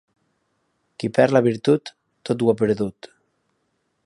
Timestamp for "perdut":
2.63-3.15